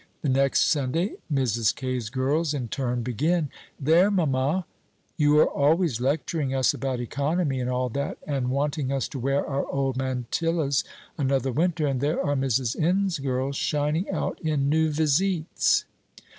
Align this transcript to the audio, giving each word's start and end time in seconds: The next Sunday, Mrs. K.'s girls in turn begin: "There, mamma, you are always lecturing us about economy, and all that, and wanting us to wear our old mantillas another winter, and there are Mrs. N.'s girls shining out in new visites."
The 0.23 0.29
next 0.29 0.61
Sunday, 0.61 1.17
Mrs. 1.31 1.75
K.'s 1.75 2.09
girls 2.09 2.55
in 2.55 2.69
turn 2.69 3.03
begin: 3.03 3.51
"There, 3.79 4.09
mamma, 4.09 4.65
you 5.15 5.37
are 5.37 5.45
always 5.45 6.01
lecturing 6.01 6.55
us 6.55 6.73
about 6.73 6.99
economy, 6.99 7.59
and 7.59 7.69
all 7.69 7.87
that, 7.89 8.17
and 8.25 8.49
wanting 8.49 8.91
us 8.91 9.07
to 9.09 9.19
wear 9.19 9.45
our 9.45 9.67
old 9.67 9.97
mantillas 9.97 10.83
another 11.19 11.51
winter, 11.51 11.85
and 11.85 12.01
there 12.01 12.19
are 12.19 12.33
Mrs. 12.35 12.81
N.'s 12.81 13.19
girls 13.19 13.57
shining 13.57 14.09
out 14.09 14.41
in 14.41 14.69
new 14.69 14.89
visites." 14.89 15.85